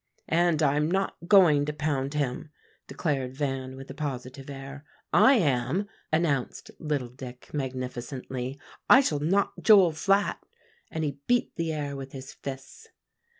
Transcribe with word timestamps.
"And 0.29 0.63
I'm 0.63 0.89
not 0.89 1.15
going 1.27 1.63
to 1.65 1.73
pound 1.73 2.15
him," 2.15 2.49
declared 2.87 3.35
Van 3.35 3.75
with 3.75 3.87
a 3.91 3.93
positive 3.93 4.49
air. 4.49 4.83
"I 5.13 5.35
am," 5.35 5.87
announced 6.11 6.71
little 6.79 7.07
Dick 7.09 7.53
magnificently. 7.53 8.59
"I 8.89 9.01
shall 9.01 9.19
knock 9.19 9.53
Joel 9.61 9.91
flat;" 9.91 10.43
and 10.89 11.03
he 11.03 11.19
beat 11.27 11.55
the 11.55 11.71
air 11.71 11.95
with 11.95 12.13
his 12.13 12.33
fists. 12.33 12.87